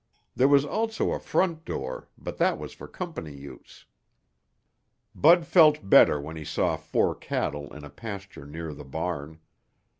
There 0.35 0.47
was 0.47 0.65
also 0.65 1.11
a 1.11 1.19
front 1.19 1.63
door, 1.63 2.09
but 2.17 2.37
that 2.39 2.57
was 2.57 2.73
for 2.73 2.87
company 2.87 3.35
use. 3.35 3.85
Bud 5.13 5.45
felt 5.45 5.87
better 5.91 6.19
when 6.19 6.35
he 6.35 6.43
saw 6.43 6.75
four 6.75 7.13
cattle 7.13 7.71
in 7.71 7.83
a 7.83 7.89
pasture 7.91 8.47
near 8.47 8.73
the 8.73 8.83
barn. 8.83 9.41